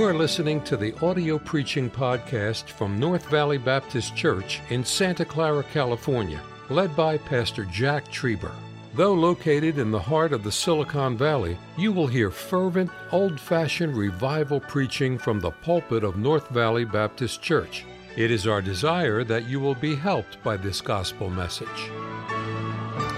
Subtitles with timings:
[0.00, 5.26] You are listening to the audio preaching podcast from North Valley Baptist Church in Santa
[5.26, 6.40] Clara, California,
[6.70, 8.54] led by Pastor Jack Trieber.
[8.94, 13.94] Though located in the heart of the Silicon Valley, you will hear fervent, old fashioned
[13.94, 17.84] revival preaching from the pulpit of North Valley Baptist Church.
[18.16, 21.90] It is our desire that you will be helped by this gospel message.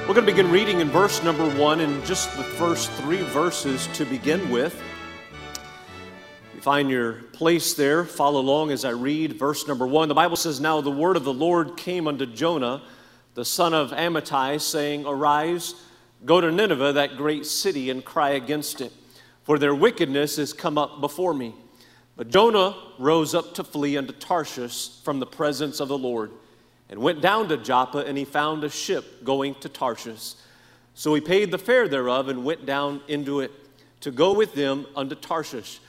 [0.01, 3.87] We're going to begin reading in verse number one, and just the first three verses
[3.95, 4.83] to begin with.
[6.63, 10.07] Find your place there, follow along as I read verse number one.
[10.07, 12.83] The Bible says, Now the word of the Lord came unto Jonah,
[13.35, 15.75] the son of Amittai, saying, Arise,
[16.25, 18.93] go to Nineveh, that great city, and cry against it,
[19.43, 21.53] for their wickedness is come up before me.
[22.15, 26.31] But Jonah rose up to flee unto Tarshish from the presence of the Lord
[26.89, 30.35] and went down to Joppa, and he found a ship going to Tarshish.
[30.95, 33.51] So he paid the fare thereof and went down into it
[34.03, 35.81] to go with them unto Tarshish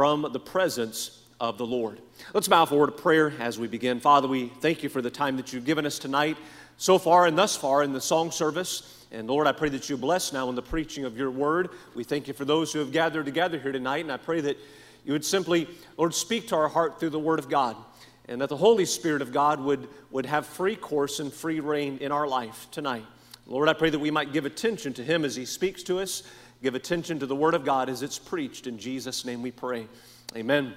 [0.00, 2.00] from the presence of the Lord.
[2.32, 4.00] Let's bow forward to prayer as we begin.
[4.00, 6.38] Father, we thank you for the time that you've given us tonight,
[6.78, 9.04] so far and thus far in the song service.
[9.12, 11.68] And Lord, I pray that you bless now in the preaching of your word.
[11.94, 14.56] We thank you for those who have gathered together here tonight, and I pray that
[15.04, 17.76] you would simply, Lord, speak to our heart through the word of God
[18.26, 21.98] and that the Holy Spirit of God would, would have free course and free rein
[21.98, 23.04] in our life tonight.
[23.46, 26.22] Lord, I pray that we might give attention to Him as He speaks to us,
[26.62, 28.66] give attention to the Word of God as it's preached.
[28.66, 29.88] In Jesus' name we pray.
[30.36, 30.74] Amen.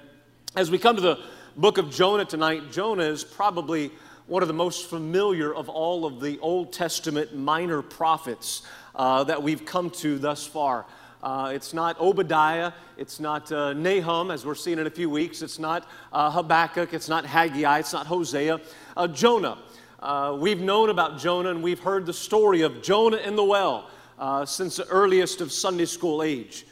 [0.56, 1.18] As we come to the
[1.56, 3.90] book of Jonah tonight, Jonah is probably
[4.26, 8.62] one of the most familiar of all of the Old Testament minor prophets
[8.94, 10.86] uh, that we've come to thus far.
[11.22, 12.72] Uh, it's not Obadiah.
[12.96, 15.42] It's not uh, Nahum, as we're seeing in a few weeks.
[15.42, 16.94] It's not uh, Habakkuk.
[16.94, 17.80] It's not Haggai.
[17.80, 18.58] It's not Hosea.
[18.96, 19.58] Uh, Jonah.
[20.00, 23.90] Uh, we've known about Jonah and we've heard the story of Jonah in the well
[24.18, 26.66] uh, since the earliest of Sunday school age.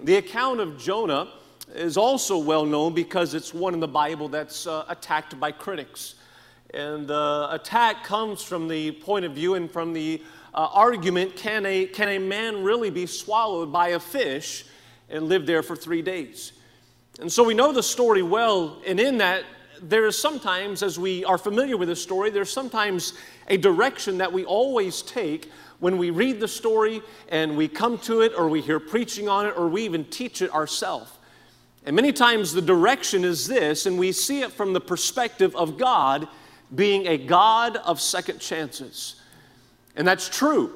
[0.00, 1.28] The account of Jonah
[1.74, 6.14] is also well known because it's one in the Bible that's attacked by critics.
[6.74, 10.22] And the attack comes from the point of view and from the
[10.54, 14.64] uh, argument can a, can a man really be swallowed by a fish
[15.08, 16.52] and live there for three days?
[17.20, 19.44] And so we know the story well, and in that,
[19.82, 23.14] there is sometimes, as we are familiar with the story, there's sometimes
[23.48, 25.50] a direction that we always take
[25.80, 29.46] when we read the story and we come to it, or we hear preaching on
[29.46, 31.12] it, or we even teach it ourselves.
[31.86, 35.78] And many times the direction is this, and we see it from the perspective of
[35.78, 36.28] God
[36.74, 39.20] being a God of second chances.
[39.96, 40.74] And that's true.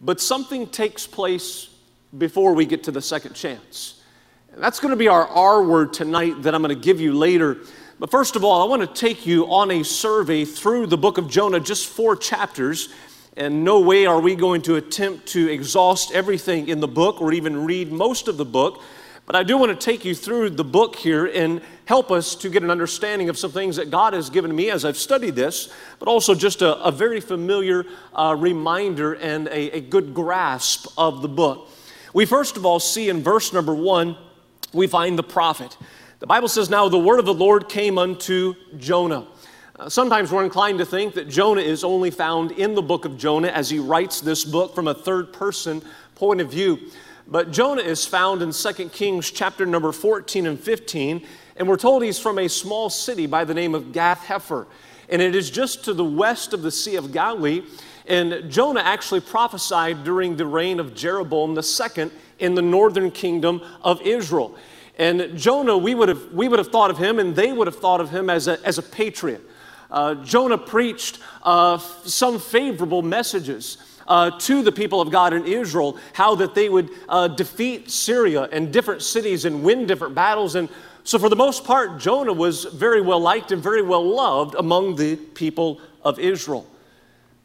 [0.00, 1.70] But something takes place
[2.18, 4.02] before we get to the second chance.
[4.52, 7.14] And that's going to be our R word tonight that I'm going to give you
[7.14, 7.58] later.
[8.04, 11.16] But first of all, I want to take you on a survey through the book
[11.16, 12.90] of Jonah, just four chapters.
[13.34, 17.32] And no way are we going to attempt to exhaust everything in the book or
[17.32, 18.82] even read most of the book.
[19.24, 22.50] But I do want to take you through the book here and help us to
[22.50, 25.72] get an understanding of some things that God has given me as I've studied this,
[25.98, 31.22] but also just a, a very familiar uh, reminder and a, a good grasp of
[31.22, 31.70] the book.
[32.12, 34.18] We first of all see in verse number one,
[34.74, 35.74] we find the prophet.
[36.24, 39.26] The Bible says, Now the word of the Lord came unto Jonah.
[39.78, 43.18] Uh, sometimes we're inclined to think that Jonah is only found in the book of
[43.18, 45.82] Jonah as he writes this book from a third person
[46.14, 46.78] point of view.
[47.28, 51.26] But Jonah is found in 2 Kings chapter number 14 and 15,
[51.56, 54.66] and we're told he's from a small city by the name of Gath Hepher.
[55.10, 57.64] And it is just to the west of the Sea of Galilee.
[58.06, 64.00] And Jonah actually prophesied during the reign of Jeroboam II in the northern kingdom of
[64.00, 64.56] Israel.
[64.96, 67.76] And Jonah, we would have, we would have thought of him, and they would have
[67.76, 69.42] thought of him as a, as a patriot.
[69.90, 75.98] Uh, Jonah preached uh, some favorable messages uh, to the people of God in Israel,
[76.12, 80.54] how that they would uh, defeat Syria and different cities and win different battles.
[80.54, 80.68] And
[81.04, 84.96] so, for the most part, Jonah was very well liked and very well loved among
[84.96, 86.66] the people of Israel.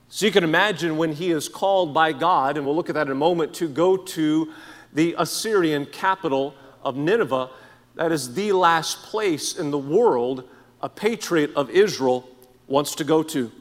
[0.09, 3.07] So, you can imagine when he is called by God, and we'll look at that
[3.07, 4.53] in a moment, to go to
[4.93, 6.53] the Assyrian capital
[6.83, 7.49] of Nineveh.
[7.95, 10.43] That is the last place in the world
[10.81, 12.27] a patriot of Israel
[12.67, 13.51] wants to go to.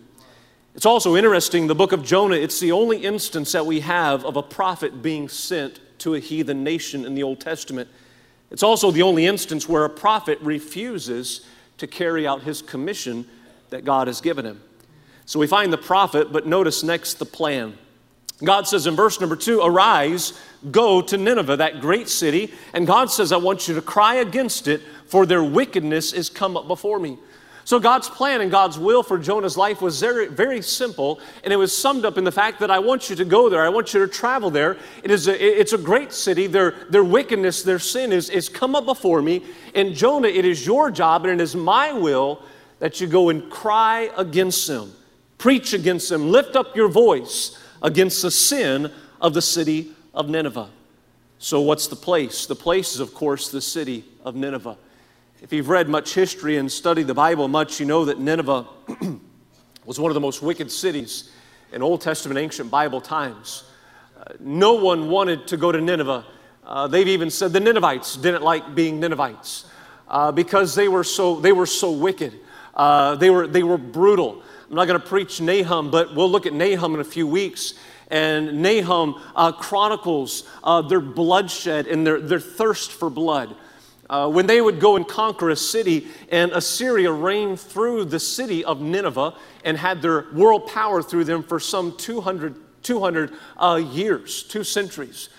[0.75, 4.37] It's also interesting, the book of Jonah, it's the only instance that we have of
[4.37, 7.89] a prophet being sent to a heathen nation in the Old Testament.
[8.51, 11.45] It's also the only instance where a prophet refuses
[11.79, 13.27] to carry out his commission
[13.71, 14.63] that God has given him.
[15.27, 17.77] So we find the prophet, but notice next the plan.
[18.45, 20.41] God says in verse number two, Arise,
[20.71, 22.53] go to Nineveh, that great city.
[22.73, 26.57] And God says, I want you to cry against it, for their wickedness is come
[26.57, 27.19] up before me.
[27.65, 31.57] So, God's plan and God's will for Jonah's life was very, very simple, and it
[31.57, 33.63] was summed up in the fact that I want you to go there.
[33.63, 34.79] I want you to travel there.
[35.03, 36.47] It is a, it's a great city.
[36.47, 39.45] Their, their wickedness, their sin is, is come up before me.
[39.75, 42.43] And Jonah, it is your job and it is my will
[42.79, 44.91] that you go and cry against them,
[45.37, 48.91] preach against them, lift up your voice against the sin
[49.21, 50.71] of the city of Nineveh.
[51.39, 52.47] So, what's the place?
[52.47, 54.77] The place is, of course, the city of Nineveh.
[55.41, 58.67] If you've read much history and studied the Bible much, you know that Nineveh
[59.87, 61.31] was one of the most wicked cities
[61.73, 63.65] in Old Testament ancient Bible times.
[64.19, 66.25] Uh, no one wanted to go to Nineveh.
[66.65, 69.67] Uh, they've even said the Ninevites didn't like being Ninevites
[70.09, 72.35] uh, because they were so, they were so wicked.
[72.75, 74.43] Uh, they, were, they were brutal.
[74.69, 77.73] I'm not going to preach Nahum, but we'll look at Nahum in a few weeks.
[78.11, 83.57] And Nahum uh, chronicles uh, their bloodshed and their, their thirst for blood.
[84.11, 88.63] Uh, when they would go and conquer a city, and Assyria reigned through the city
[88.63, 89.35] of Nineveh
[89.65, 95.31] and had their world power through them for some 200, 200 uh, years, two centuries.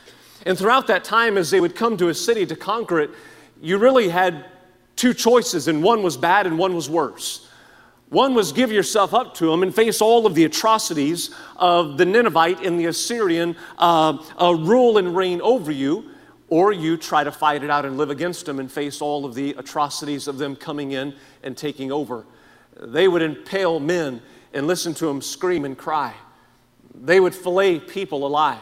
[0.46, 3.12] And throughout that time, as they would come to a city to conquer it,
[3.62, 4.46] you really had
[4.96, 7.49] two choices, and one was bad and one was worse.
[8.10, 12.06] One was give yourself up to them and face all of the atrocities of the
[12.06, 16.10] Ninevite and the Assyrian uh, uh, rule and reign over you
[16.50, 19.36] or you try to fight it out and live against them and face all of
[19.36, 21.14] the atrocities of them coming in
[21.44, 22.26] and taking over.
[22.80, 24.22] They would impale men
[24.54, 26.16] and listen to them scream and cry.
[26.96, 28.58] They would fillet people alive.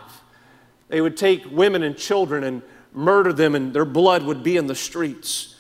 [0.90, 2.62] They would take women and children and
[2.94, 5.56] murder them, and their blood would be in the streets.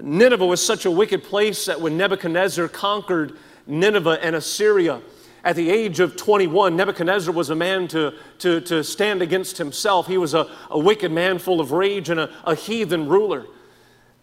[0.00, 3.36] Nineveh was such a wicked place that when Nebuchadnezzar conquered
[3.66, 5.00] Nineveh and Assyria,
[5.44, 10.06] at the age of 21, Nebuchadnezzar was a man to, to, to stand against himself.
[10.06, 13.44] He was a, a wicked man full of rage and a, a heathen ruler.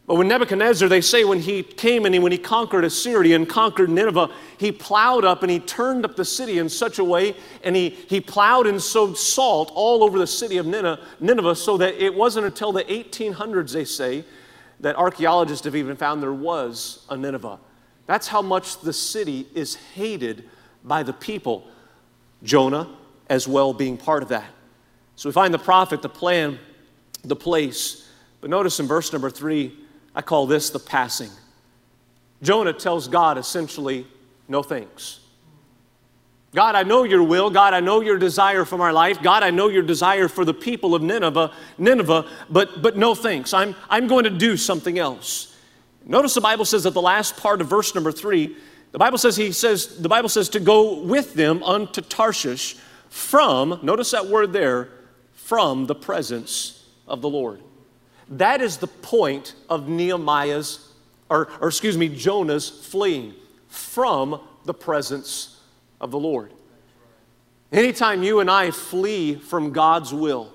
[0.08, 3.48] But when Nebuchadnezzar, they say when he came and he, when he conquered Assyria and
[3.48, 7.36] conquered Nineveh, he plowed up and he turned up the city in such a way,
[7.64, 12.04] and he, he plowed and sowed salt all over the city of Nineveh, so that
[12.04, 14.26] it wasn't until the 1800s, they say,
[14.82, 17.60] that archaeologists have even found there was a Nineveh.
[18.08, 20.50] That's how much the city is hated
[20.84, 21.68] by the people,
[22.44, 22.90] Jonah
[23.30, 24.50] as well being part of that.
[25.16, 26.60] So we find the prophet, the plan,
[27.24, 28.10] the place.
[28.42, 29.78] But notice in verse number three,
[30.16, 31.30] I call this the passing.
[32.42, 34.08] Jonah tells God essentially,
[34.48, 35.20] no thanks.
[36.54, 37.50] God, I know your will.
[37.50, 39.22] God, I know your desire for my life.
[39.22, 43.54] God, I know your desire for the people of Nineveh, Nineveh, but, but no thanks.
[43.54, 45.58] I'm, I'm going to do something else.
[46.06, 48.58] Notice the Bible says at the last part of verse number three,
[48.92, 52.76] the Bible says he says the Bible says to go with them unto Tarshish
[53.10, 54.90] from, notice that word there,
[55.34, 57.62] from the presence of the Lord.
[58.30, 60.92] That is the point of Nehemiah's,
[61.30, 63.36] or, or excuse me, Jonah's fleeing
[63.68, 65.61] from the presence
[66.02, 66.52] of the Lord.
[67.72, 70.52] Anytime you and I flee from God's will,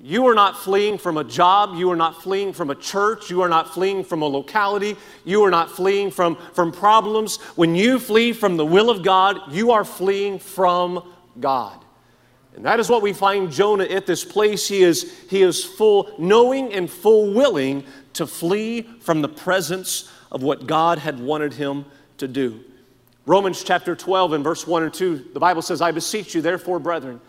[0.00, 1.76] you are not fleeing from a job.
[1.76, 3.30] You are not fleeing from a church.
[3.30, 4.96] You are not fleeing from a locality.
[5.24, 7.36] You are not fleeing from, from problems.
[7.56, 11.84] When you flee from the will of God, you are fleeing from God.
[12.54, 14.66] And that is what we find Jonah at this place.
[14.66, 17.84] He is, he is full knowing and full willing
[18.14, 21.84] to flee from the presence of what God had wanted him
[22.18, 22.64] to do.
[23.28, 26.78] Romans chapter 12 and verse 1 and 2, the Bible says, I beseech you, therefore,
[26.78, 27.20] brethren,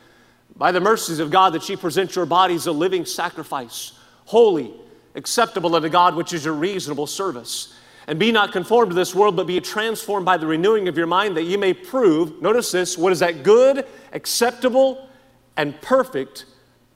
[0.55, 3.91] by the mercies of God that ye present your bodies a living sacrifice,
[4.23, 4.73] holy,
[5.15, 7.75] acceptable unto God, which is your reasonable service.
[8.07, 11.05] And be not conformed to this world, but be transformed by the renewing of your
[11.05, 15.09] mind, that ye may prove, notice this, what is that good, acceptable,
[15.57, 16.45] and perfect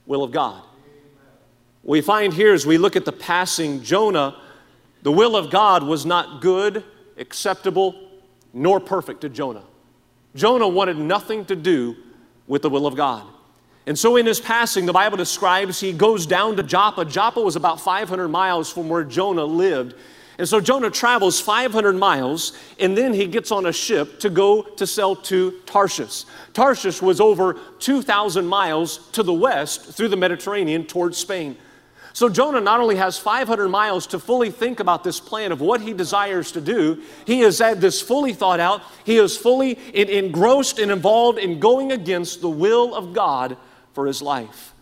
[0.06, 0.62] will of God.
[1.82, 4.40] We find here as we look at the passing Jonah,
[5.02, 6.82] the will of God was not good,
[7.18, 8.03] acceptable,
[8.54, 9.64] nor perfect to Jonah.
[10.34, 11.96] Jonah wanted nothing to do
[12.46, 13.26] with the will of God.
[13.86, 17.04] And so in his passing, the Bible describes he goes down to Joppa.
[17.04, 19.94] Joppa was about 500 miles from where Jonah lived.
[20.38, 24.62] And so Jonah travels 500 miles and then he gets on a ship to go
[24.62, 26.24] to sell to Tarshish.
[26.54, 31.56] Tarshish was over 2,000 miles to the west through the Mediterranean towards Spain.
[32.14, 35.80] So Jonah not only has 500 miles to fully think about this plan of what
[35.80, 38.82] he desires to do, he has had this fully thought out.
[39.04, 43.56] He is fully engrossed and involved in going against the will of God
[43.94, 44.74] for his life.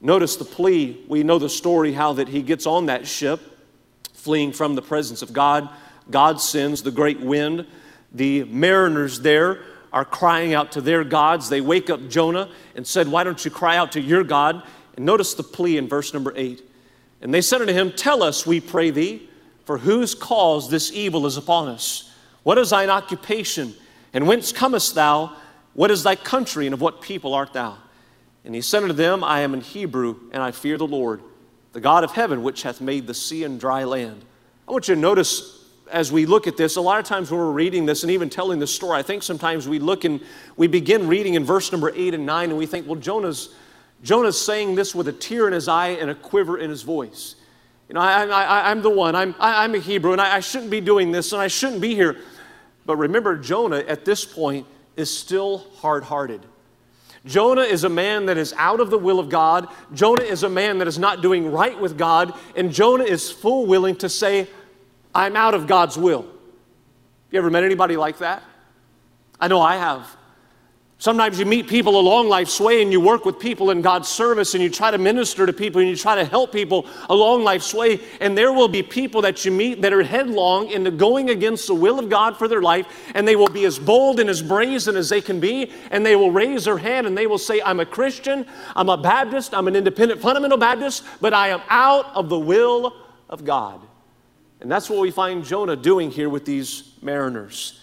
[0.00, 1.04] Notice the plea.
[1.06, 3.40] We know the story how that he gets on that ship,
[4.14, 5.68] fleeing from the presence of God.
[6.10, 7.66] God sends the great wind.
[8.10, 11.50] The mariners there are crying out to their gods.
[11.50, 14.62] They wake up Jonah and said, Why don't you cry out to your God?
[14.96, 16.62] And notice the plea in verse number eight.
[17.20, 19.28] And they said unto him, Tell us, we pray thee,
[19.64, 22.12] For whose cause this evil is upon us?
[22.42, 23.74] What is thine occupation?
[24.12, 25.36] And whence comest thou?
[25.74, 27.78] What is thy country, and of what people art thou?
[28.44, 31.22] And he said unto them, I am an Hebrew, and I fear the Lord,
[31.72, 34.24] the God of heaven, which hath made the sea and dry land.
[34.68, 37.38] I want you to notice as we look at this, a lot of times when
[37.38, 40.20] we're reading this and even telling the story, I think sometimes we look and
[40.56, 43.54] we begin reading in verse number eight and nine, and we think, well, Jonah's,
[44.02, 47.36] Jonah's saying this with a tear in his eye and a quiver in his voice.
[47.88, 50.70] You know, I, am the one, I'm, I, am a Hebrew, and I, I shouldn't
[50.70, 52.16] be doing this, and I shouldn't be here.
[52.86, 54.66] But remember, Jonah at this point
[54.96, 56.44] is still hard hearted.
[57.24, 59.68] Jonah is a man that is out of the will of God.
[59.94, 62.34] Jonah is a man that is not doing right with God.
[62.56, 64.48] And Jonah is full willing to say,
[65.14, 66.26] I'm out of God's will.
[67.30, 68.42] You ever met anybody like that?
[69.38, 70.16] I know I have.
[71.02, 74.54] Sometimes you meet people along life's way and you work with people in God's service
[74.54, 77.74] and you try to minister to people and you try to help people along life's
[77.74, 77.98] way.
[78.20, 81.74] And there will be people that you meet that are headlong into going against the
[81.74, 82.86] will of God for their life.
[83.16, 85.72] And they will be as bold and as brazen as they can be.
[85.90, 88.96] And they will raise their hand and they will say, I'm a Christian, I'm a
[88.96, 92.94] Baptist, I'm an independent fundamental Baptist, but I am out of the will
[93.28, 93.80] of God.
[94.60, 97.81] And that's what we find Jonah doing here with these mariners.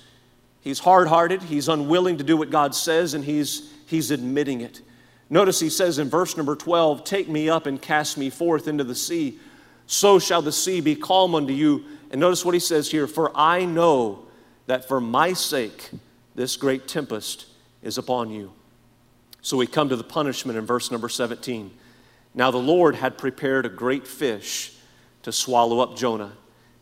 [0.61, 4.81] He's hard hearted, he's unwilling to do what God says, and he's, he's admitting it.
[5.29, 8.83] Notice he says in verse number 12, Take me up and cast me forth into
[8.83, 9.39] the sea.
[9.85, 11.85] So shall the sea be calm unto you.
[12.11, 14.25] And notice what he says here For I know
[14.65, 15.89] that for my sake
[16.35, 17.47] this great tempest
[17.81, 18.53] is upon you.
[19.41, 21.71] So we come to the punishment in verse number 17.
[22.33, 24.73] Now the Lord had prepared a great fish
[25.23, 26.33] to swallow up Jonah.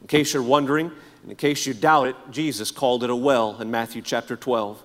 [0.02, 0.92] In case you're wondering,
[1.28, 4.82] in case you doubt it, Jesus called it a well in Matthew chapter 12.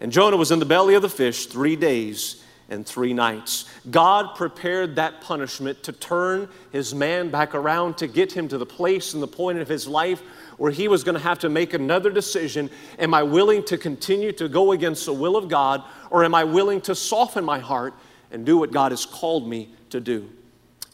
[0.00, 3.66] And Jonah was in the belly of the fish three days and three nights.
[3.90, 8.66] God prepared that punishment to turn his man back around, to get him to the
[8.66, 10.22] place and the point of his life
[10.56, 12.70] where he was going to have to make another decision.
[12.98, 16.44] Am I willing to continue to go against the will of God, or am I
[16.44, 17.94] willing to soften my heart
[18.30, 20.30] and do what God has called me to do?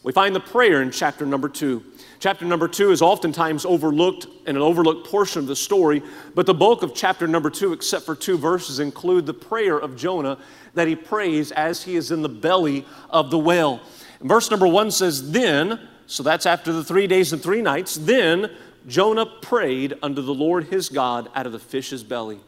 [0.03, 1.83] We find the prayer in chapter number two.
[2.19, 6.03] Chapter number two is oftentimes overlooked in an overlooked portion of the story,
[6.35, 9.95] but the bulk of chapter number two, except for two verses, include the prayer of
[9.95, 10.37] Jonah
[10.73, 13.79] that he prays as he is in the belly of the whale.
[14.19, 17.95] And verse number one says, Then, so that's after the three days and three nights,
[17.95, 18.51] then
[18.85, 22.41] Jonah prayed unto the Lord his God out of the fish's belly.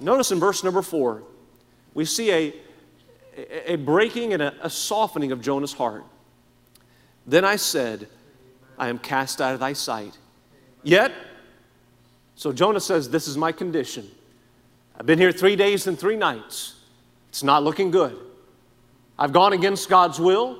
[0.00, 1.24] Notice in verse number four,
[1.92, 2.54] we see a,
[3.66, 6.04] a breaking and a, a softening of Jonah's heart.
[7.26, 8.08] Then I said,
[8.80, 10.16] I am cast out of thy sight.
[10.82, 11.12] Yet,
[12.34, 14.10] so Jonah says, This is my condition.
[14.98, 16.76] I've been here three days and three nights.
[17.28, 18.16] It's not looking good.
[19.18, 20.58] I've gone against God's will.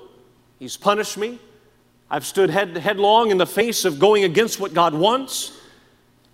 [0.58, 1.38] He's punished me.
[2.10, 5.58] I've stood head, headlong in the face of going against what God wants.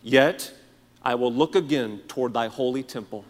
[0.03, 0.53] Yet,
[1.05, 3.25] I will look again toward thy holy temple.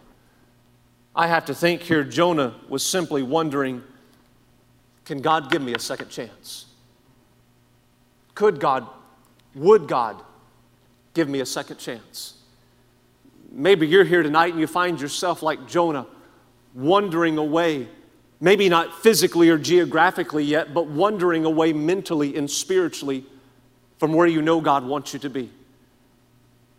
[1.15, 3.83] I have to think here, Jonah was simply wondering
[5.05, 6.65] can God give me a second chance?
[8.37, 8.85] Could God,
[9.55, 10.21] would God
[11.15, 12.35] give me a second chance?
[13.51, 16.05] Maybe you're here tonight and you find yourself like Jonah,
[16.75, 17.87] wandering away,
[18.39, 23.25] maybe not physically or geographically yet, but wandering away mentally and spiritually
[23.97, 25.49] from where you know God wants you to be.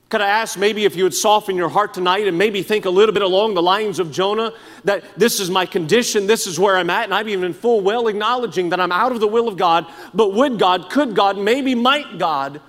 [0.09, 2.91] Could I ask maybe if you would soften your heart tonight and maybe think a
[2.91, 6.79] little bit along the lines of Jonah that this is my condition, this is where
[6.79, 9.59] I'm at, and I'm even full well acknowledging that I'm out of the will of
[9.59, 12.62] God, but would God, could God, maybe might God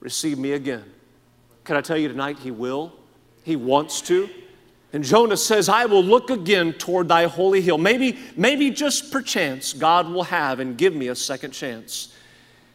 [0.00, 0.84] receive me again?
[1.62, 2.92] Can I tell you tonight, He will?
[3.44, 4.28] He wants to.
[4.92, 7.78] And Jonah says, I will look again toward thy holy hill.
[7.78, 12.13] Maybe, maybe just perchance God will have and give me a second chance.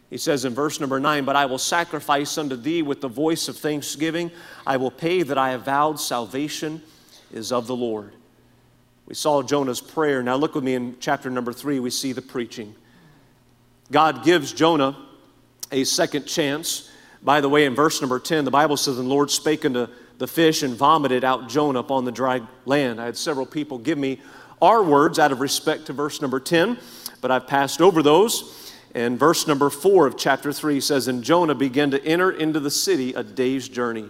[0.09, 3.47] He says in verse number nine, But I will sacrifice unto thee with the voice
[3.47, 4.31] of thanksgiving.
[4.65, 6.81] I will pay that I have vowed salvation
[7.31, 8.13] is of the Lord.
[9.05, 10.21] We saw Jonah's prayer.
[10.23, 12.75] Now look with me in chapter number three, we see the preaching.
[13.91, 14.97] God gives Jonah
[15.71, 16.91] a second chance.
[17.21, 19.87] By the way, in verse number 10, the Bible says, And The Lord spake unto
[20.19, 23.01] the fish and vomited out Jonah upon the dry land.
[23.01, 24.21] I had several people give me
[24.61, 26.77] our words out of respect to verse number 10,
[27.21, 28.68] but I've passed over those.
[28.95, 32.71] And verse number four of chapter three says, And Jonah began to enter into the
[32.71, 34.09] city a day's journey.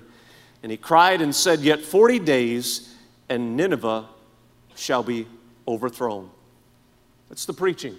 [0.64, 2.96] And he cried and said, Yet 40 days,
[3.28, 4.08] and Nineveh
[4.76, 5.28] shall be
[5.68, 6.30] overthrown.
[7.28, 7.96] That's the preaching.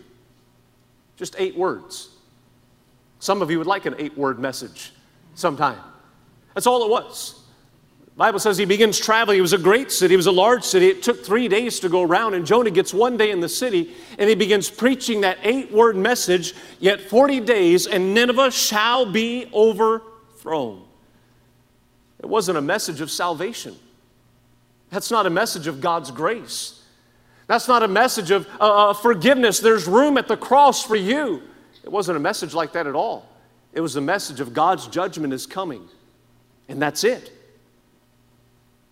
[1.16, 2.08] Just eight words.
[3.18, 4.92] Some of you would like an eight word message
[5.34, 5.78] sometime.
[6.54, 7.39] That's all it was.
[8.20, 9.38] Bible says he begins traveling.
[9.38, 10.88] It was a great city, it was a large city.
[10.88, 13.94] It took three days to go around, and Jonah gets one day in the city
[14.18, 19.48] and he begins preaching that eight word message Yet 40 days, and Nineveh shall be
[19.54, 20.84] overthrown.
[22.18, 23.74] It wasn't a message of salvation.
[24.90, 26.84] That's not a message of God's grace.
[27.46, 29.60] That's not a message of uh, uh forgiveness.
[29.60, 31.40] There's room at the cross for you.
[31.84, 33.26] It wasn't a message like that at all.
[33.72, 35.88] It was a message of God's judgment is coming.
[36.68, 37.32] And that's it.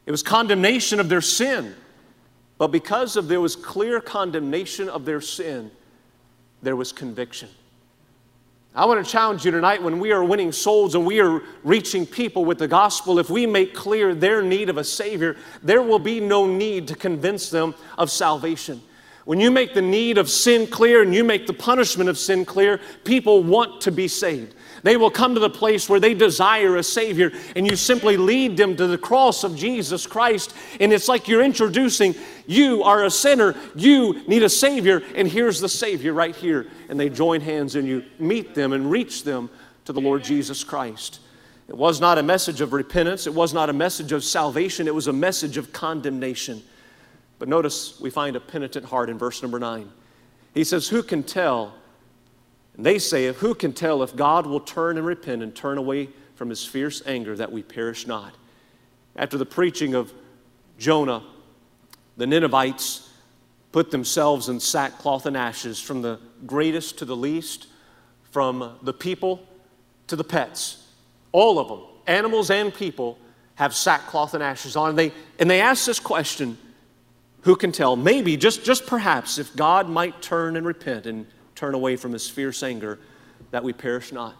[0.08, 1.74] It was condemnation of their sin.
[2.56, 5.70] But because of there was clear condemnation of their sin,
[6.62, 7.50] there was conviction.
[8.74, 12.06] I want to challenge you tonight when we are winning souls and we are reaching
[12.06, 15.98] people with the gospel, if we make clear their need of a Savior, there will
[15.98, 18.80] be no need to convince them of salvation.
[19.26, 22.46] When you make the need of sin clear and you make the punishment of sin
[22.46, 24.54] clear, people want to be saved.
[24.82, 28.56] They will come to the place where they desire a Savior, and you simply lead
[28.56, 30.54] them to the cross of Jesus Christ.
[30.80, 32.14] And it's like you're introducing,
[32.46, 36.66] you are a sinner, you need a Savior, and here's the Savior right here.
[36.88, 39.50] And they join hands and you meet them and reach them
[39.84, 41.20] to the Lord Jesus Christ.
[41.68, 44.94] It was not a message of repentance, it was not a message of salvation, it
[44.94, 46.62] was a message of condemnation.
[47.38, 49.90] But notice we find a penitent heart in verse number nine.
[50.54, 51.74] He says, Who can tell?
[52.78, 56.08] And they say, Who can tell if God will turn and repent and turn away
[56.36, 58.34] from his fierce anger that we perish not?
[59.16, 60.12] After the preaching of
[60.78, 61.24] Jonah,
[62.16, 63.12] the Ninevites
[63.72, 67.66] put themselves in sackcloth and ashes, from the greatest to the least,
[68.30, 69.44] from the people
[70.06, 70.86] to the pets.
[71.32, 73.18] All of them, animals and people,
[73.56, 74.90] have sackcloth and ashes on.
[74.90, 76.56] And they, and they ask this question
[77.42, 77.96] who can tell?
[77.96, 81.26] Maybe, just, just perhaps, if God might turn and repent and
[81.58, 83.00] turn away from his fierce anger,
[83.50, 84.36] that we perish not.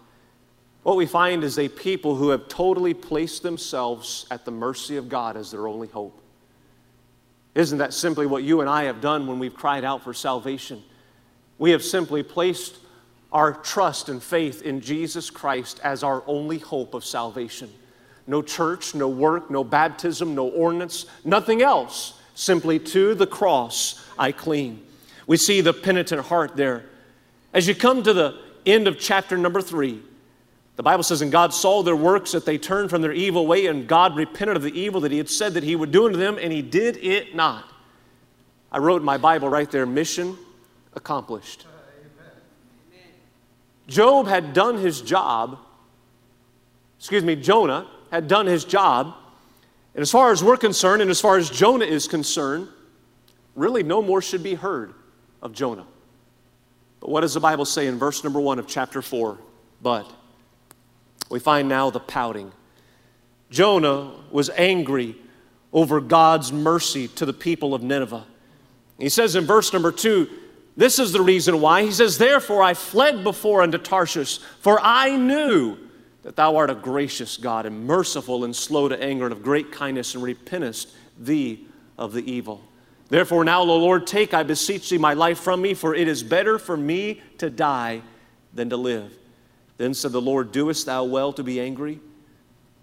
[0.85, 5.09] What we find is a people who have totally placed themselves at the mercy of
[5.09, 6.17] God as their only hope.
[7.57, 10.83] Isn't that simply what you and I have done when we've cried out for salvation?
[11.59, 12.77] We have simply placed
[13.33, 17.69] our trust and faith in Jesus Christ as our only hope of salvation.
[18.29, 22.15] No church, no work, no baptism, no ordinance, nothing else.
[22.37, 24.85] Simply to the cross I cling.
[25.27, 26.85] We see the penitent heart there.
[27.52, 30.02] As you come to the end of chapter number three,
[30.76, 33.67] the Bible says, And God saw their works, that they turned from their evil way,
[33.67, 36.19] and God repented of the evil that He had said that He would do unto
[36.19, 37.65] them, and He did it not.
[38.71, 40.37] I wrote in my Bible right there, mission
[40.95, 41.67] accomplished.
[43.87, 45.58] Job had done his job,
[46.99, 49.15] excuse me, Jonah had done his job.
[49.95, 52.69] And as far as we're concerned, and as far as Jonah is concerned,
[53.56, 54.93] really no more should be heard
[55.43, 55.87] of Jonah.
[57.00, 59.39] But what does the Bible say in verse number one of chapter four?
[59.82, 60.11] But
[61.30, 62.52] we find now the pouting.
[63.50, 65.17] Jonah was angry
[65.73, 68.26] over God's mercy to the people of Nineveh.
[68.99, 70.28] He says in verse number two,
[70.78, 71.82] this is the reason why.
[71.82, 75.76] He says, Therefore I fled before unto Tarshish, for I knew
[76.23, 79.73] that thou art a gracious God and merciful and slow to anger and of great
[79.73, 82.63] kindness and repentest thee of the evil.
[83.08, 86.23] Therefore, now, O Lord, take, I beseech thee, my life from me, for it is
[86.23, 88.02] better for me to die
[88.52, 89.12] than to live.
[89.78, 92.00] Then said the Lord, Doest thou well to be angry?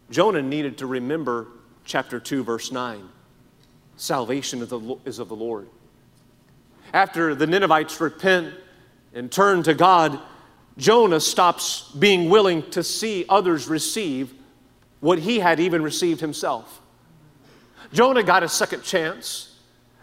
[0.09, 1.47] Jonah needed to remember
[1.83, 3.07] chapter 2, verse 9.
[3.97, 4.61] Salvation
[5.05, 5.67] is of the Lord.
[6.93, 8.53] After the Ninevites repent
[9.13, 10.19] and turn to God,
[10.77, 14.33] Jonah stops being willing to see others receive
[14.99, 16.81] what he had even received himself.
[17.93, 19.54] Jonah got a second chance.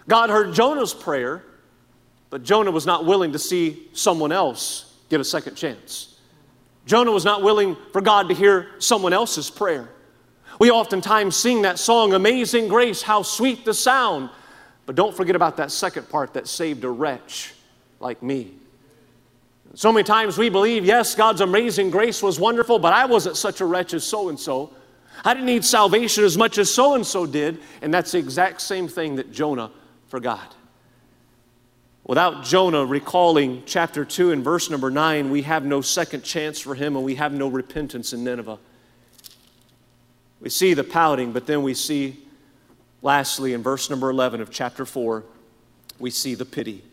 [0.08, 1.44] God heard Jonah's prayer,
[2.30, 6.18] but Jonah was not willing to see someone else get a second chance.
[6.86, 9.88] Jonah was not willing for God to hear someone else's prayer.
[10.58, 14.30] We oftentimes sing that song, Amazing Grace, how sweet the sound.
[14.86, 17.54] But don't forget about that second part that saved a wretch
[18.00, 18.52] like me.
[19.74, 23.60] So many times we believe, yes, God's amazing grace was wonderful, but I wasn't such
[23.60, 24.70] a wretch as so and so.
[25.24, 27.60] I didn't need salvation as much as so and so did.
[27.80, 29.70] And that's the exact same thing that Jonah
[30.12, 30.46] for God.
[32.04, 36.74] Without Jonah recalling chapter 2 and verse number 9, we have no second chance for
[36.74, 38.58] him and we have no repentance in Nineveh.
[40.38, 42.18] We see the pouting, but then we see,
[43.00, 45.24] lastly, in verse number 11 of chapter 4,
[45.98, 46.84] we see the pity.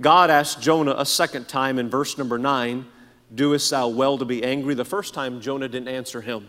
[0.00, 2.86] God asked Jonah a second time in verse number 9,
[3.32, 4.74] Doest thou well to be angry?
[4.74, 6.48] The first time, Jonah didn't answer him.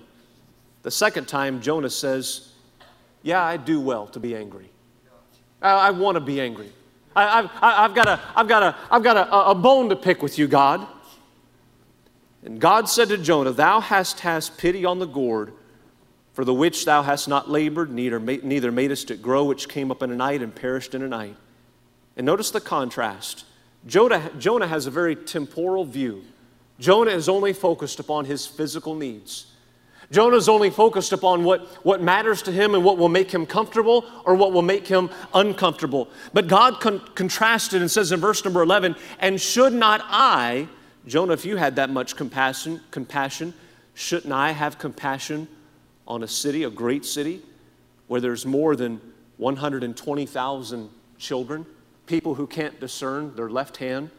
[0.81, 2.51] The second time, Jonah says,
[3.21, 4.71] Yeah, I do well to be angry.
[5.61, 6.71] I, I want to be angry.
[7.15, 10.21] I, have I've got, a, I've got, a, I've got a, a bone to pick
[10.21, 10.85] with you, God.
[12.43, 15.53] And God said to Jonah, Thou hast hast pity on the gourd,
[16.33, 20.03] for the which thou hast not labored, neither, neither madest it grow, which came up
[20.03, 21.35] in a night and perished in a night.
[22.15, 23.45] And notice the contrast.
[23.85, 26.23] Jonah, Jonah has a very temporal view.
[26.79, 29.47] Jonah is only focused upon his physical needs.
[30.09, 33.45] Jonah is only focused upon what, what matters to him and what will make him
[33.45, 36.07] comfortable or what will make him uncomfortable.
[36.33, 40.69] But God con- contrasted and says in verse number 11, And should not I,
[41.05, 43.53] Jonah, if you had that much compassion, compassion,
[43.95, 45.47] shouldn't I have compassion
[46.07, 47.41] on a city, a great city,
[48.07, 49.01] where there's more than
[49.37, 51.65] 120,000 children,
[52.05, 54.09] people who can't discern their left hand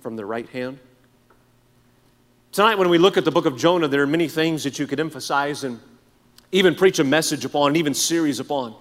[0.00, 0.80] from their right hand?
[2.52, 4.88] Tonight, when we look at the book of Jonah, there are many things that you
[4.88, 5.78] could emphasize and
[6.50, 8.74] even preach a message upon, even series upon.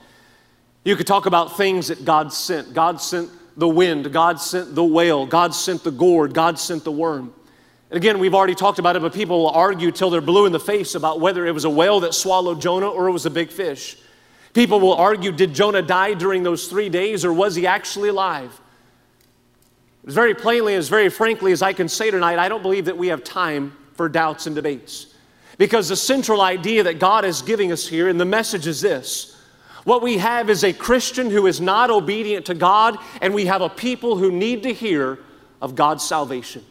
[0.84, 2.74] You could talk about things that God sent.
[2.74, 6.92] God sent the wind, God sent the whale, God sent the gourd, God sent the
[6.92, 7.32] worm.
[7.92, 10.52] And again, we've already talked about it, but people will argue till they're blue in
[10.52, 13.32] the face about whether it was a whale that swallowed Jonah or it was a
[13.32, 13.98] big fish.
[14.54, 18.60] People will argue did Jonah die during those three days or was he actually alive?
[20.10, 22.98] As very plainly, as very frankly as I can say tonight, I don't believe that
[22.98, 25.14] we have time for doubts and debates.
[25.60, 29.40] Because the central idea that God is giving us here, and the message is this
[29.84, 33.62] what we have is a Christian who is not obedient to God, and we have
[33.62, 35.20] a people who need to hear
[35.62, 36.66] of God's salvation.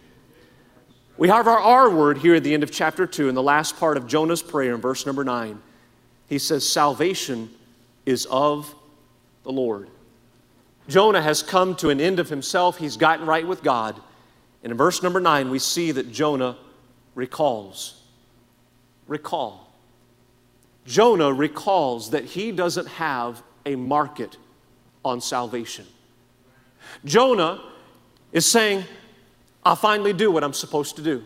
[1.17, 3.79] We have our R word here at the end of chapter 2, in the last
[3.79, 5.63] part of Jonah's prayer in verse number 9.
[6.29, 7.51] He says, Salvation
[8.05, 8.75] is of
[9.45, 9.91] the Lord.
[10.89, 12.79] Jonah has come to an end of himself.
[12.79, 14.01] He's gotten right with God.
[14.63, 16.57] And in verse number nine, we see that Jonah
[17.15, 18.03] recalls.
[19.07, 19.71] Recall.
[20.87, 24.39] Jonah recalls that he doesn't have a market
[25.05, 25.87] on salvation.
[27.05, 27.63] Jonah
[28.33, 28.85] is saying,
[29.65, 31.23] I'll finally do what I'm supposed to do.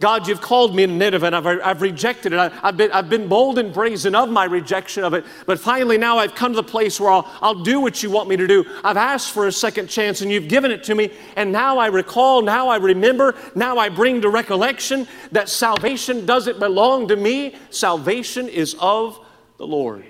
[0.00, 2.38] God, you've called me a Nineveh and I've, I've rejected it.
[2.38, 5.24] I, have been, I've been bold and brazen of my rejection of it.
[5.46, 8.28] But finally, now I've come to the place where I'll, I'll do what you want
[8.28, 8.64] me to do.
[8.82, 11.12] I've asked for a second chance and you've given it to me.
[11.36, 16.58] And now I recall, now I remember, now I bring to recollection that salvation doesn't
[16.58, 17.56] belong to me.
[17.70, 19.24] Salvation is of
[19.58, 20.04] the Lord.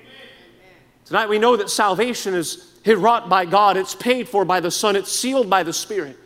[1.05, 4.97] Tonight we know that salvation is wrought by God, it's paid for by the Son,
[4.97, 6.19] it's sealed by the Spirit.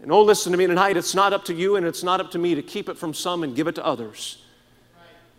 [0.00, 2.30] And oh, listen to me tonight, it's not up to you and it's not up
[2.32, 4.42] to me to keep it from some and give it to others.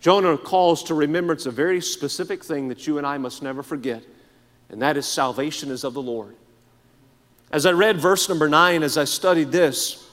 [0.01, 4.03] Jonah calls to remembrance a very specific thing that you and I must never forget,
[4.69, 6.35] and that is salvation is of the Lord.
[7.51, 10.07] As I read verse number nine, as I studied this,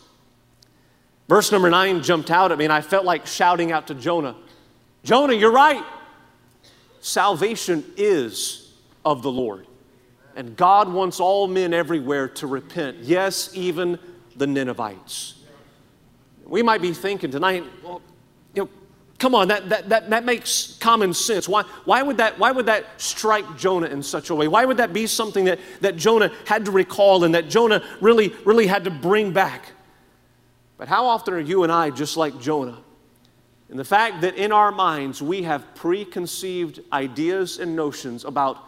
[1.28, 4.34] verse number nine jumped out at me, and I felt like shouting out to Jonah
[5.06, 5.84] Jonah, you're right.
[7.00, 8.72] Salvation is
[9.04, 9.68] of the Lord.
[10.34, 12.98] And God wants all men everywhere to repent.
[13.02, 14.00] Yes, even
[14.36, 15.34] the Ninevites.
[16.44, 18.00] We might be thinking tonight, well,
[18.54, 18.68] you know,
[19.18, 21.48] come on, that, that, that, that makes common sense.
[21.48, 24.46] Why, why, would that, why would that strike Jonah in such a way?
[24.46, 28.32] Why would that be something that, that Jonah had to recall and that Jonah really,
[28.44, 29.72] really had to bring back?
[30.78, 32.78] But how often are you and I just like Jonah?
[33.68, 38.58] And the fact that in our minds we have preconceived ideas and notions about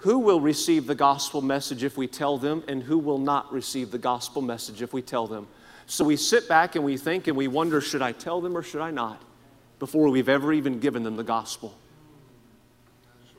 [0.00, 3.90] who will receive the gospel message if we tell them, and who will not receive
[3.90, 5.46] the gospel message if we tell them.
[5.86, 8.62] So we sit back and we think and we wonder should I tell them or
[8.62, 9.20] should I not?
[9.78, 11.74] Before we've ever even given them the gospel.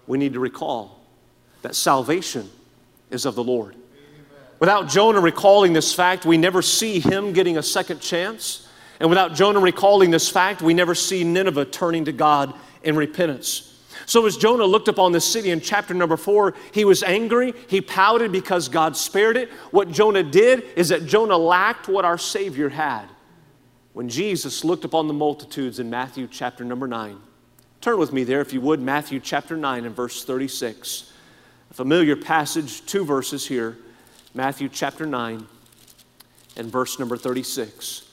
[0.06, 1.00] We need to recall
[1.62, 2.50] that salvation
[3.10, 3.76] is of the Lord.
[4.60, 8.68] Without Jonah recalling this fact, we never see him getting a second chance.
[9.00, 13.71] And without Jonah recalling this fact, we never see Nineveh turning to God in repentance.
[14.06, 17.54] So, as Jonah looked upon the city in chapter number four, he was angry.
[17.68, 19.50] He pouted because God spared it.
[19.72, 23.06] What Jonah did is that Jonah lacked what our Savior had.
[23.94, 27.20] When Jesus looked upon the multitudes in Matthew chapter number nine,
[27.82, 31.12] turn with me there, if you would, Matthew chapter 9 and verse 36.
[31.70, 33.78] A familiar passage, two verses here
[34.34, 35.46] Matthew chapter 9
[36.56, 38.11] and verse number 36.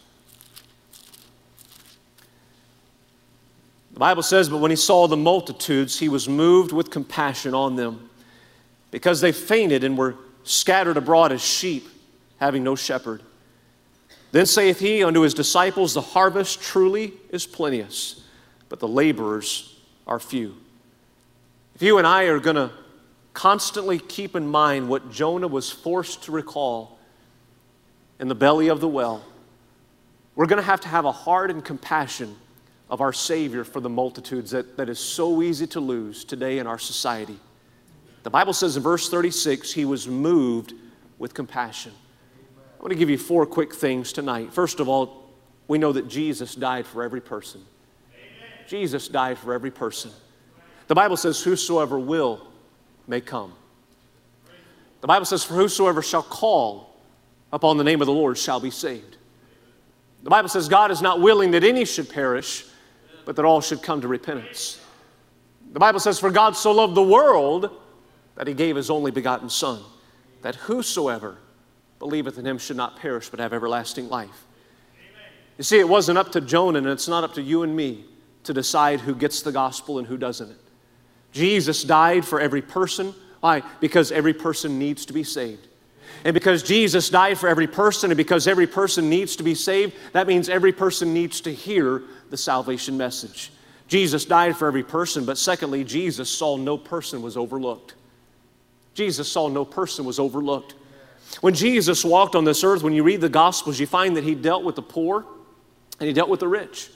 [3.99, 7.75] The Bible says, But when he saw the multitudes, he was moved with compassion on
[7.75, 8.09] them,
[8.93, 11.89] because they fainted and were scattered abroad as sheep,
[12.39, 13.25] having no shepherd.
[14.31, 18.23] Then saith he unto his disciples, The harvest truly is plenteous,
[18.69, 20.55] but the laborers are few.
[21.75, 22.71] If you and I are going to
[23.35, 27.01] constantly keep in mind what Jonah was forced to recall
[28.21, 29.25] in the belly of the well,
[30.37, 32.37] we're going to have to have a heart and compassion
[32.91, 36.67] of our Savior for the multitudes that, that is so easy to lose today in
[36.67, 37.39] our society.
[38.23, 40.75] The Bible says in verse 36, He was moved
[41.19, 41.93] with compassion.
[42.79, 44.53] I want to give you four quick things tonight.
[44.53, 45.31] First of all,
[45.67, 47.65] we know that Jesus died for every person.
[48.67, 50.11] Jesus died for every person.
[50.87, 52.47] The Bible says, Whosoever will
[53.07, 53.53] may come.
[55.01, 56.97] The Bible says, For whosoever shall call
[57.53, 59.17] upon the name of the Lord shall be saved.
[60.23, 62.67] The Bible says, God is not willing that any should perish,
[63.29, 64.81] but that all should come to repentance.
[65.75, 67.71] The Bible says, For God so loved the world
[68.37, 69.83] that he gave his only begotten Son,
[70.41, 71.37] that whosoever
[71.99, 74.47] believeth in him should not perish, but have everlasting life.
[75.59, 78.07] You see, it wasn't up to Jonah, and it's not up to you and me
[78.45, 80.51] to decide who gets the gospel and who doesn't.
[80.51, 80.61] It.
[81.31, 83.15] Jesus died for every person.
[83.41, 83.63] Why?
[83.81, 85.69] Because every person needs to be saved.
[86.25, 89.95] And because Jesus died for every person, and because every person needs to be saved,
[90.13, 93.51] that means every person needs to hear the salvation message.
[93.87, 97.95] Jesus died for every person, but secondly, Jesus saw no person was overlooked.
[98.95, 100.75] Jesus saw no person was overlooked.
[101.41, 104.35] When Jesus walked on this earth, when you read the Gospels, you find that he
[104.35, 105.25] dealt with the poor
[106.01, 106.91] and he dealt with the rich.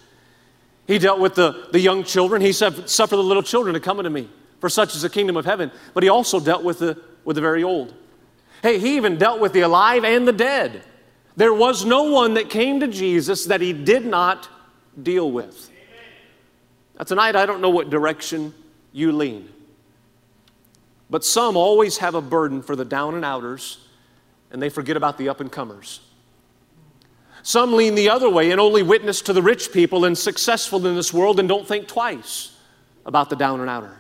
[0.86, 2.42] He dealt with the, the young children.
[2.42, 4.28] He said, Suffer the little children to come unto me,
[4.60, 5.70] for such is the kingdom of heaven.
[5.94, 7.94] But he also dealt with the, with the very old.
[8.62, 10.84] Hey, he even dealt with the alive and the dead.
[11.36, 14.48] There was no one that came to Jesus that he did not
[15.02, 15.70] deal with.
[16.96, 18.54] Now, tonight, I don't know what direction
[18.92, 19.48] you lean,
[21.10, 23.78] but some always have a burden for the down and outers,
[24.50, 26.00] and they forget about the up and comers.
[27.42, 30.94] Some lean the other way and only witness to the rich people and successful in
[30.94, 32.56] this world and don't think twice
[33.04, 33.96] about the down and outer.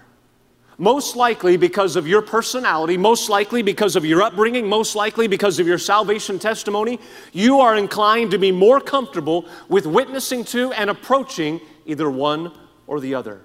[0.78, 5.58] Most likely because of your personality, most likely because of your upbringing, most likely because
[5.58, 6.98] of your salvation testimony,
[7.32, 12.52] you are inclined to be more comfortable with witnessing to and approaching either one
[12.86, 13.42] or the other.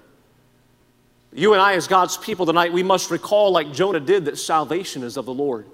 [1.32, 5.02] You and I, as God's people tonight, we must recall, like Jonah did, that salvation
[5.02, 5.66] is of the Lord.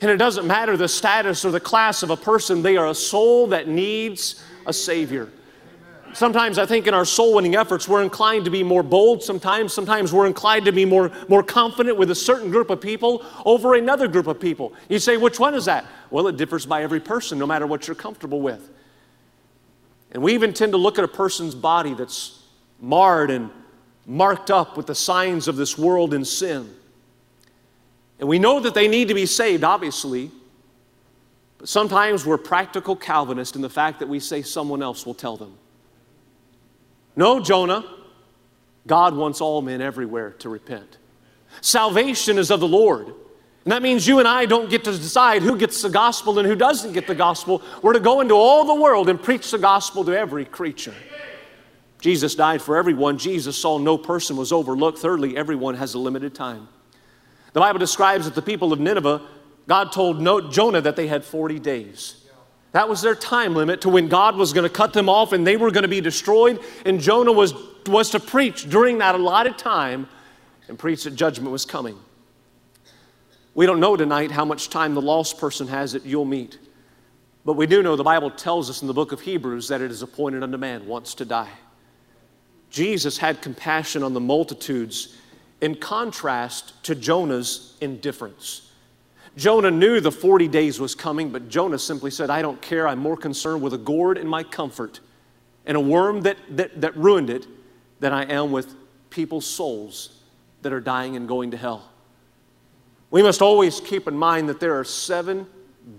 [0.00, 2.94] And it doesn't matter the status or the class of a person, they are a
[2.94, 5.30] soul that needs a Savior.
[6.12, 9.22] Sometimes I think in our soul winning efforts, we're inclined to be more bold.
[9.22, 13.24] Sometimes, sometimes we're inclined to be more, more confident with a certain group of people
[13.44, 14.72] over another group of people.
[14.88, 15.84] You say, which one is that?
[16.10, 18.70] Well, it differs by every person, no matter what you're comfortable with.
[20.12, 22.42] And we even tend to look at a person's body that's
[22.80, 23.50] marred and
[24.06, 26.72] marked up with the signs of this world and sin.
[28.18, 30.30] And we know that they need to be saved, obviously.
[31.58, 35.36] But sometimes we're practical Calvinists in the fact that we say someone else will tell
[35.36, 35.58] them.
[37.16, 37.84] No, Jonah,
[38.86, 40.98] God wants all men everywhere to repent.
[41.62, 43.06] Salvation is of the Lord.
[43.06, 46.46] And that means you and I don't get to decide who gets the gospel and
[46.46, 47.62] who doesn't get the gospel.
[47.82, 50.94] We're to go into all the world and preach the gospel to every creature.
[52.00, 53.18] Jesus died for everyone.
[53.18, 54.98] Jesus saw no person was overlooked.
[54.98, 56.68] Thirdly, everyone has a limited time.
[57.54, 59.26] The Bible describes that the people of Nineveh,
[59.66, 62.25] God told Jonah that they had 40 days.
[62.76, 65.46] That was their time limit to when God was going to cut them off and
[65.46, 66.60] they were going to be destroyed.
[66.84, 67.54] And Jonah was,
[67.86, 70.06] was to preach during that allotted time
[70.68, 71.98] and preach that judgment was coming.
[73.54, 76.58] We don't know tonight how much time the lost person has that you'll meet.
[77.46, 79.90] But we do know the Bible tells us in the book of Hebrews that it
[79.90, 81.52] is appointed unto man once to die.
[82.68, 85.16] Jesus had compassion on the multitudes
[85.62, 88.65] in contrast to Jonah's indifference.
[89.36, 92.88] Jonah knew the 40 days was coming, but Jonah simply said, I don't care.
[92.88, 95.00] I'm more concerned with a gourd in my comfort
[95.66, 97.46] and a worm that, that, that ruined it
[98.00, 98.74] than I am with
[99.10, 100.22] people's souls
[100.62, 101.90] that are dying and going to hell.
[103.10, 105.46] We must always keep in mind that there are 7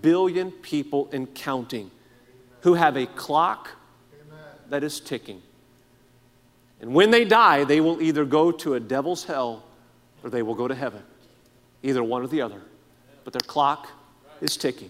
[0.01, 1.91] billion people in counting
[2.61, 3.69] who have a clock
[4.69, 5.41] that is ticking.
[6.81, 9.63] And when they die, they will either go to a devil's hell
[10.23, 11.03] or they will go to heaven.
[11.83, 12.61] Either one or the other.
[13.27, 13.89] But their clock
[14.39, 14.89] is ticking.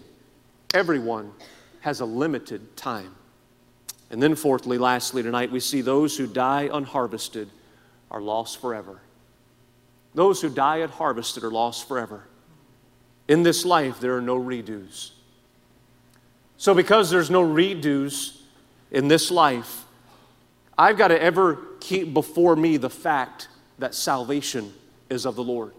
[0.72, 1.32] Everyone
[1.80, 3.16] has a limited time.
[4.12, 7.48] And then, fourthly, lastly, tonight, we see those who die unharvested
[8.12, 9.00] are lost forever.
[10.14, 12.28] Those who die at unharvested are lost forever.
[13.26, 15.10] In this life, there are no redos.
[16.58, 18.40] So, because there's no redos
[18.92, 19.84] in this life,
[20.78, 23.48] I've got to ever keep before me the fact
[23.80, 24.74] that salvation
[25.10, 25.72] is of the Lord.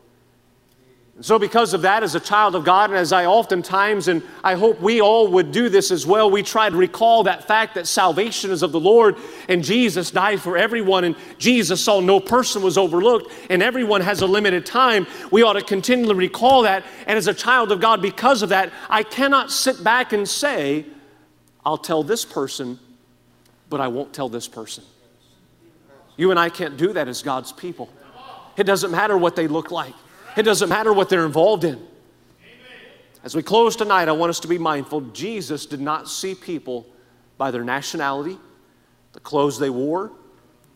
[1.19, 4.23] And so, because of that, as a child of God, and as I oftentimes, and
[4.41, 7.75] I hope we all would do this as well, we try to recall that fact
[7.75, 9.17] that salvation is of the Lord,
[9.49, 14.21] and Jesus died for everyone, and Jesus saw no person was overlooked, and everyone has
[14.21, 15.05] a limited time.
[15.29, 16.85] We ought to continually recall that.
[17.05, 20.85] And as a child of God, because of that, I cannot sit back and say,
[21.65, 22.79] I'll tell this person,
[23.69, 24.85] but I won't tell this person.
[26.15, 27.89] You and I can't do that as God's people.
[28.55, 29.95] It doesn't matter what they look like,
[30.39, 31.85] it doesn't matter what they're involved in.
[33.23, 36.87] As we close tonight, I want us to be mindful Jesus did not see people
[37.37, 38.37] by their nationality,
[39.11, 40.11] the clothes they wore,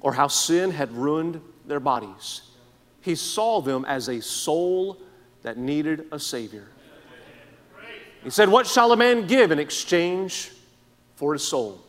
[0.01, 2.41] or how sin had ruined their bodies.
[2.99, 4.97] He saw them as a soul
[5.43, 6.67] that needed a Savior.
[8.23, 10.51] He said, What shall a man give in exchange
[11.15, 11.81] for his soul?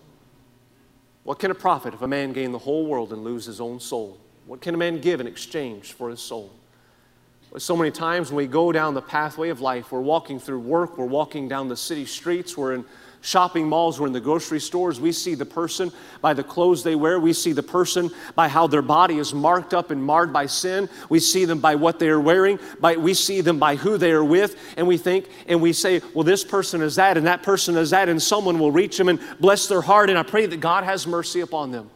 [1.25, 3.81] What can a profit if a man gain the whole world and lose his own
[3.81, 4.19] soul?
[4.47, 6.51] What can a man give in exchange for his soul?
[7.57, 10.99] So many times when we go down the pathway of life, we're walking through work,
[10.99, 12.85] we're walking down the city streets, we're in
[13.21, 16.97] shopping malls, we're in the grocery stores, we see the person by the clothes they
[16.97, 17.21] wear.
[17.21, 20.89] We see the person by how their body is marked up and marred by sin.
[21.09, 22.59] We see them by what they are wearing.
[22.81, 24.57] By, we see them by who they are with.
[24.77, 27.91] And we think, and we say, well, this person is that, and that person is
[27.91, 30.11] that, and someone will reach them and bless their heart.
[30.11, 31.89] And I pray that God has mercy upon them.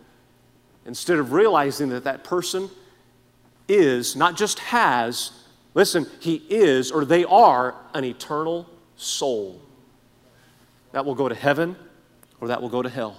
[0.87, 2.71] Instead of realizing that that person
[3.68, 5.33] is, not just has,
[5.79, 9.62] listen, he is or they are an eternal soul
[10.91, 11.77] that will go to heaven
[12.41, 13.17] or that will go to hell.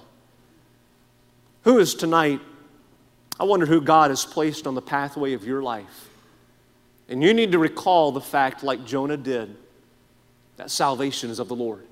[1.64, 2.42] Who is tonight?
[3.40, 6.10] I wonder who God has placed on the pathway of your life.
[7.08, 9.56] And you need to recall the fact, like Jonah did,
[10.58, 11.88] that salvation is of the Lord.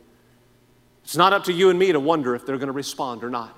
[1.06, 3.30] It's not up to you and me to wonder if they're going to respond or
[3.30, 3.58] not.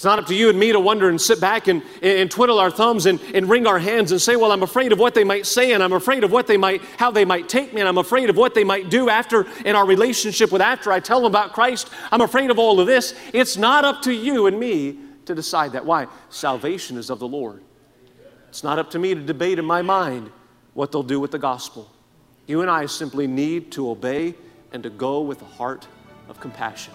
[0.00, 2.58] It's not up to you and me to wonder and sit back and, and twiddle
[2.58, 5.24] our thumbs and, and wring our hands and say, Well, I'm afraid of what they
[5.24, 7.86] might say, and I'm afraid of what they might, how they might take me, and
[7.86, 11.20] I'm afraid of what they might do after in our relationship with after I tell
[11.20, 11.90] them about Christ.
[12.10, 13.14] I'm afraid of all of this.
[13.34, 15.84] It's not up to you and me to decide that.
[15.84, 16.06] Why?
[16.30, 17.62] Salvation is of the Lord.
[18.48, 20.30] It's not up to me to debate in my mind
[20.72, 21.90] what they'll do with the gospel.
[22.46, 24.34] You and I simply need to obey
[24.72, 25.86] and to go with a heart
[26.30, 26.94] of compassion.